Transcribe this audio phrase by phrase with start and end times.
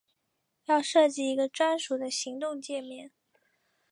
[0.65, 3.11] 要设计一个专属的行动介面